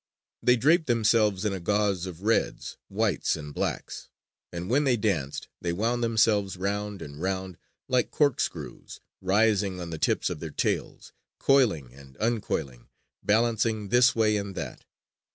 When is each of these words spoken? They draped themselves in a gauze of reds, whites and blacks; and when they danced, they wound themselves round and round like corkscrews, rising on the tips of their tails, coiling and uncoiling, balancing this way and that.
They 0.41 0.55
draped 0.55 0.87
themselves 0.87 1.45
in 1.45 1.53
a 1.53 1.59
gauze 1.59 2.07
of 2.07 2.23
reds, 2.23 2.75
whites 2.89 3.35
and 3.35 3.53
blacks; 3.53 4.09
and 4.51 4.67
when 4.67 4.83
they 4.83 4.97
danced, 4.97 5.47
they 5.61 5.71
wound 5.71 6.03
themselves 6.03 6.57
round 6.57 7.03
and 7.03 7.21
round 7.21 7.59
like 7.87 8.09
corkscrews, 8.09 8.99
rising 9.21 9.79
on 9.79 9.91
the 9.91 9.99
tips 9.99 10.31
of 10.31 10.39
their 10.39 10.49
tails, 10.49 11.13
coiling 11.37 11.93
and 11.93 12.17
uncoiling, 12.17 12.87
balancing 13.21 13.89
this 13.89 14.15
way 14.15 14.37
and 14.37 14.55
that. 14.55 14.85